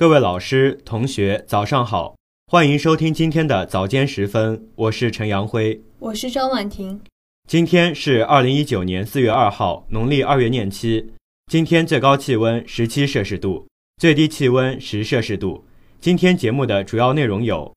[0.00, 2.16] 各位老师、同学，早上好，
[2.46, 6.98] 欢迎收听今天的早间时分，我是陈阳辉，我是张婉婷。
[7.46, 11.12] 今天是二零一九年四月二号，农历二月廿七。
[11.52, 13.66] 今天最高气温十七摄氏度，
[13.98, 15.66] 最低气温十摄氏度。
[16.00, 17.70] 今天节目的主要内容有：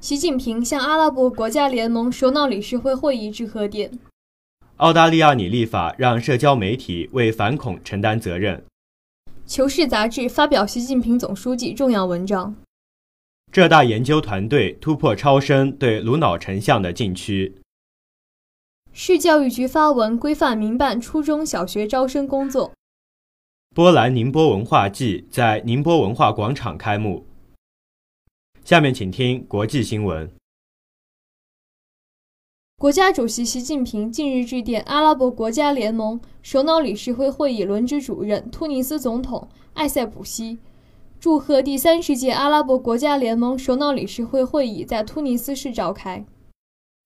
[0.00, 3.92] 习近平向阿拉伯国家联盟首脑理事会会议致贺电；
[4.78, 8.56] 澳大利亚拟立法让社交媒体为反恐承担责任。
[9.46, 12.54] 《求是》杂志发表习近平总书记重要文章。
[13.52, 17.54] 浙大研究团队突破超声对颅脑成像的禁区。
[18.92, 22.72] 市教育局发文规范民办初中小学招生工作。
[23.74, 27.26] 波兰宁波文化季在宁波文化广场开幕。
[28.64, 30.30] 下面请听国际新闻。
[32.76, 40.58] 国家主席习近平近日致电阿拉伯国家联盟首脑理事会会议轮值主任突尼斯总统艾塞普西，
[41.18, 46.26] 祝贺第三十届阿拉伯国家联盟首脑理事会会议在突尼斯市召开。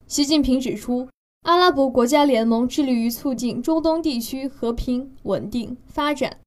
[0.08, 1.06] 习近平指出，
[1.42, 6.38] 阿拉伯国家联盟致力于促进中东地区和平、稳定、发展，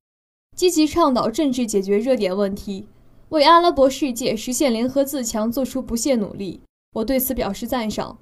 [0.58, 2.86] 积极倡导政治解决热点问题，
[3.30, 6.60] 为阿拉伯世界实现联合自强做出不懈努力。
[6.96, 8.18] 我对此表示赞赏。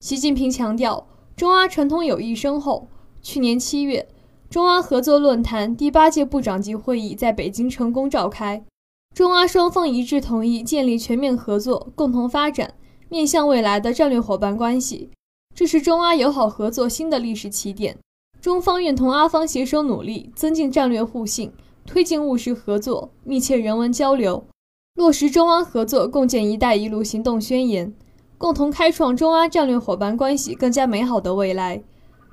[0.00, 2.86] 习近平强调，中阿传统友谊深厚。
[3.20, 4.08] 去年七月，
[4.48, 8.64] 中阿合作论坛第八届部长级会议在北京成功召开，
[9.12, 12.74] 中阿双方一致同意建立全面合作、共同发展、
[13.08, 15.10] 面向未来的战略伙伴关系，
[15.52, 17.98] 这是中阿友好合作新的历史起点。
[18.40, 21.52] 中方愿同阿方携手努力，增进战略互信，
[21.84, 24.46] 推进务实合作、密切人文交流，
[24.94, 27.92] 落实中阿合作共建“一带一路”行动宣言。
[28.38, 31.82] 共同开创中阿战略伙伴关系更加美好的未来，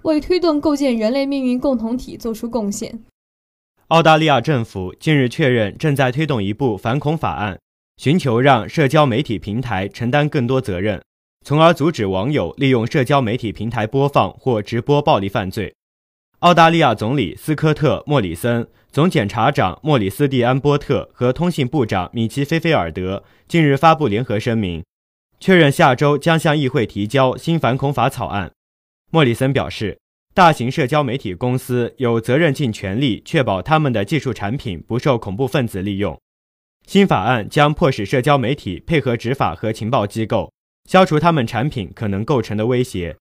[0.03, 2.99] 为推动构建人类命运共同体作出贡献。
[3.87, 7.57] 澳大利亚政府近日确认，正在推动一部反恐法案，
[7.97, 11.01] 寻求让社交媒体平台承担更多责任，
[11.43, 15.73] 从而阻止网友利用社交媒体平台播放或直播暴力犯罪。
[16.39, 24.83] 澳大利亚总理斯科特·莫里森、总检察长莫里斯·蒂安波特和通信部长米奇·菲菲尔德近日发布联合声明。
[25.39, 28.51] 确认下周将向议会提交新反恐法草案。
[29.11, 29.99] 莫里森表示，
[30.33, 36.19] 大型社交媒体公司有责任尽全力确保他们的技术产品不受恐怖分子利用。
[36.85, 40.51] 新法案将迫使社交媒体配合执法和情报机构，
[40.89, 43.15] 消除他们产品可能构成的威胁。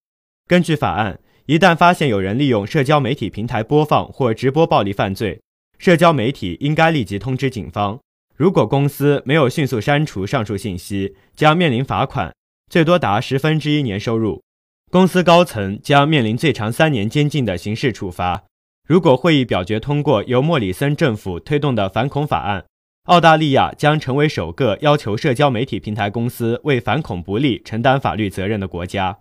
[0.47, 5.41] 根据法案，一旦发现有人利用社交媒体平台播放或直播暴力犯罪，
[5.79, 7.99] 社交媒体应该立即通知警方。
[8.37, 12.35] 如果公司没有迅速删除上述信息，将面临罚款，
[12.69, 14.43] 最多达十分之一年收入。
[14.91, 18.45] 公司高层将面临最长三年监禁的刑事处罚。
[18.89, 22.65] 如果会议表决通过由莫里森政府推动的反恐法案，
[23.05, 29.19] 澳大利亚将成为首个要求社交媒体平台公司为反恐不利承担法律责任的国家。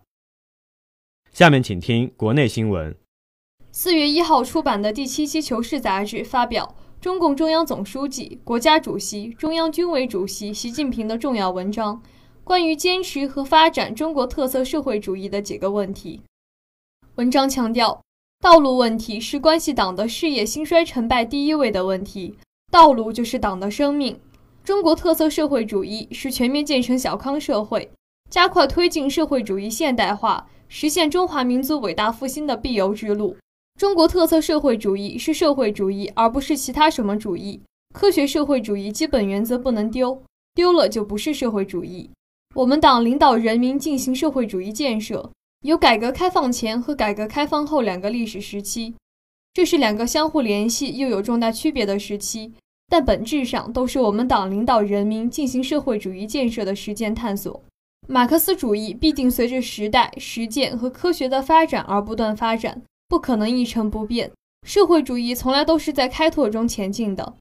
[1.32, 2.96] 下面请听国内新闻。
[3.72, 6.76] 四月一号出版的第七期《求是》杂志发表。
[7.04, 12.02] 中共中央总书记、国家主席、中央军委主席习近平的重要文章，
[12.46, 16.22] 关于坚持和发展中国特色社会主义的几个问题。
[17.16, 18.02] 文章强调，
[18.40, 22.38] 道路问题是关系党的事业兴衰成败第一位的问题，
[22.72, 24.18] 道路就是党的生命。
[24.64, 27.92] 中国特色社会主义是全面建成小康社会、
[28.30, 33.36] 加快推进社会主义现代化、实现中华民族伟大复兴的必由之路。
[33.84, 37.62] 中国特色社会主义是社会主义，而不是其他什么主义。
[37.94, 40.24] 科学社会主义基本原则不能丢，
[40.56, 42.10] 丢了就不是社会主义。
[42.56, 45.30] 我们党领导人民进行社会主义建设，
[45.66, 48.96] 有改革开放前和改革开放后两个历史时期，
[49.54, 52.54] 这是两个相互联系又有重大区别的时期，
[52.88, 57.62] 但本质上都是我们党领导人民进行社会主义建设的实践探索。
[58.08, 62.82] 马克思主义必定随着时代、实践和科学的发展而不断发展。
[63.14, 64.32] 不可能一成不变。
[64.66, 67.36] 社会主义从来都是在开拓中前进的。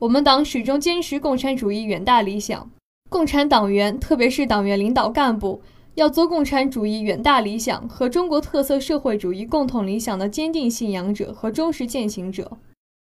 [0.00, 2.68] 我们党始终坚持共产主义远大理想，
[3.08, 5.62] 共产党员，特别是党员领导干部，
[5.94, 12.58] 要做共产主义远大理想和中国特色社会主义共同理想的坚定信仰者和忠实践行者。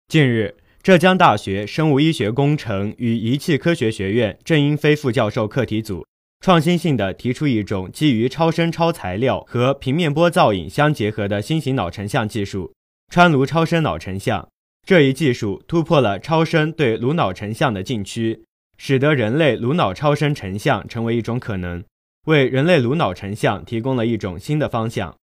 [0.09, 6.05] 近日，浙江大学生物医学工程与仪器科学学院郑英飞副教授课题组。
[6.41, 12.73] 创新性地提出一种基于超声超材料和平面波造影相结合的新型脑成像技术——
[13.13, 14.49] 川颅超声脑成像。
[14.83, 18.43] 这一技术突破了超声对颅脑成像的禁区，
[18.75, 21.83] 使得人类颅脑超声成像成为一种可能，
[22.25, 25.15] 为人类颅脑成像提供了一种新的方向。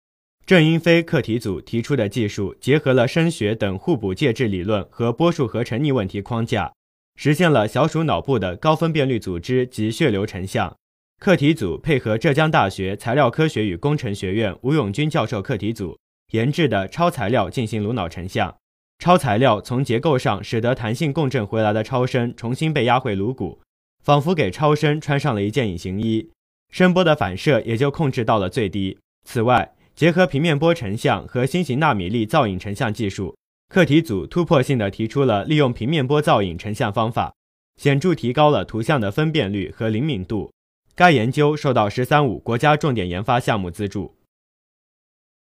[0.45, 6.71] 郑英飞课题组提出的技术结合了声学等互补介质理论和波束合成逆问题框架。
[7.15, 10.75] 实现了小鼠脑部的高分辨率组织及血流成像。
[11.19, 15.97] 课题组配合浙江大学材料科学与工程学院吴永军教授课题组
[16.31, 18.55] 研制的超材料进行颅脑成像。
[18.99, 23.59] 超材料从结构上使得弹性共振回来的超声重新被压回颅骨，
[24.03, 26.29] 仿佛给超声穿上了一件隐形衣，
[26.71, 28.97] 声波的反射也就控制到了最低。
[29.25, 33.35] 此外，结合平面波成像和新型纳米粒造影成像技术，
[33.69, 37.33] 课题组突破性的提出了利用平面波造影成像方法，
[37.75, 40.51] 显著提高了图像的分辨率和灵敏度。
[40.97, 44.15] 该研究受到“十三五”国家重点研发项目资助。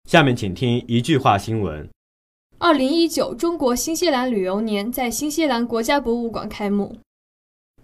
[0.08, 1.90] 下面请听一句话新闻：
[2.60, 6.96] 二零一九中国新西兰旅游年在新西兰国家博物馆开幕。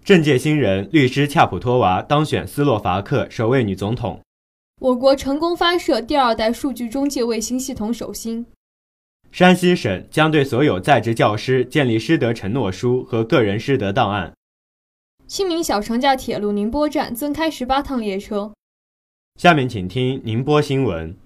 [0.03, 4.21] 政界新人律师恰普托娃当选斯洛伐克首位女总统。
[4.79, 8.45] 我国成功发射第二代数据中介卫星系统首星。
[9.31, 14.31] 山西省将对所有在职教师建立师德承诺书和个人师德档案。
[15.27, 18.53] 清明小长假，铁路宁波站增开十八趟列车。
[19.39, 21.17] 下面请听宁波新闻。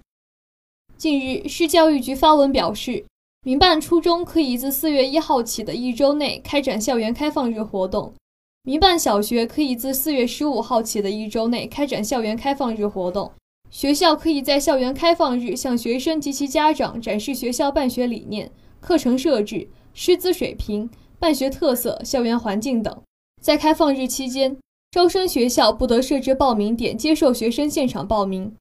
[0.96, 3.04] 近日，市教育局发文表示，
[3.42, 8.14] 民办初中可以自四月一号起的一周内开展校园开放日活动；
[8.62, 13.30] 民办小学可以自四月十五号起的一周内开展校园开放日活动。
[13.70, 18.50] 学校可以在校园开放日向学生及其家长展示学校办学理念、
[18.80, 23.02] 课程设置、师资水平、办学特色、校园环境等。
[23.40, 24.56] 在开放日期间，
[24.90, 28.54] 招生学校不得设置报名点接受学生现场报名。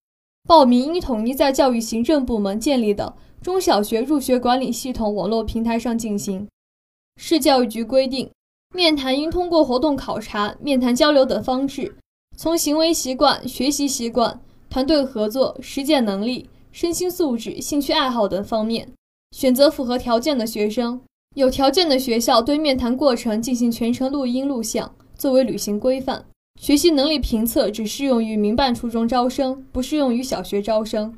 [0.48, 6.48] 报名应统一在教育行政部门建立的中小学入学管理系统网络平台上进行。
[7.18, 8.32] 市教育局规定，
[8.74, 11.94] 面谈应通过活动考察、面谈交流等方式，
[12.38, 14.40] 从行为习惯、学习习惯、
[14.70, 18.90] 团队合作、实践能力、身心素质、兴趣爱好等方面，
[19.32, 21.02] 选择符合条件的学生。
[21.36, 26.26] 有条件的学校对面谈过程进行全程录音录像，作为履行规范。
[26.60, 31.18] 学习能力评测只适用于民办初中招生，不适用于小学招生。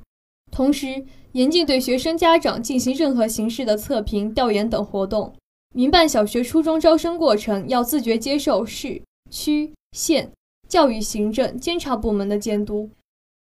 [0.52, 5.34] 同时，严禁对学生家长进行任何形式的测评、调研等活动。
[5.74, 10.30] 民办小学、初中招生过程要自觉接受市、区、县
[10.68, 12.90] 教育行政监察部门的监督。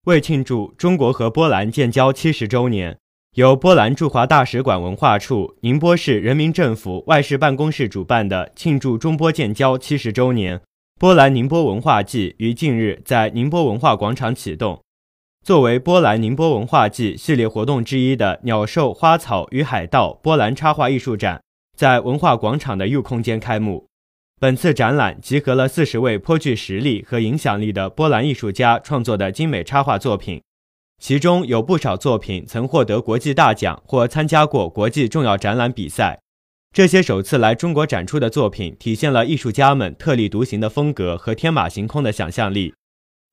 [0.05, 2.97] 为庆祝中国和波兰建交七十周年。
[3.35, 10.59] 由波兰驻华大使馆文化处、宁波市人民政府外事办公室主办的庆祝中波建交七十周年
[10.99, 14.81] 波兰宁波文化季于近日在宁波文化广场启动。
[15.45, 21.41] 作为波兰宁波文化季系列活动之一的“鸟兽花草与海盗”波兰插画艺术展，
[21.77, 23.87] 在文化广场的 U 空间开幕。
[24.41, 30.41] 本次展览集合了四十位颇具实力和影响力的波兰艺术家创作的精美插画作品。
[31.01, 36.19] 其中有不少作品曾获得国际大奖或参加过国际重要展览比赛。
[36.71, 42.75] 这些首次来中国展出的作品，体现了艺术家们特立独行的风格和天马行空的想象力。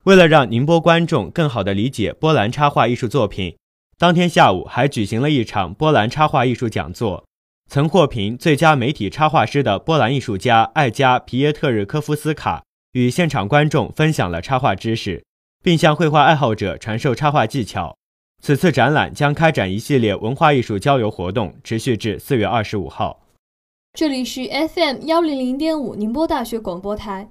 [0.04, 3.58] 为了让宁波观众更好地理解波兰插画艺术作品，
[3.98, 7.26] 当天下午还举行了一场波兰插画艺术讲座。
[7.70, 12.62] 曾获评最佳媒体插画师的波兰艺术家艾加皮耶特日科夫斯卡
[12.92, 15.22] 与现场观众分享了插画知识。
[15.62, 17.96] 并向绘画爱好者传授插画技巧。
[18.40, 23.20] 此次展览将开展一系列文化艺术交流活动，持续至四月二十五号。
[23.94, 27.28] 这里是 FM 幺零零点五宁波大学广播台。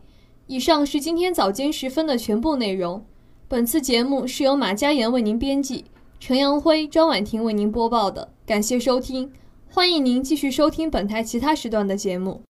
[0.47, 3.05] 以上是今天早间时分的全部内容。
[3.48, 5.86] 本次节目是由马佳妍为您编辑，
[6.19, 8.34] 陈阳辉、张婉婷为您播报的。
[8.46, 9.31] 感谢收听，
[9.69, 12.41] 欢迎您继续收听本台其他时段的节目。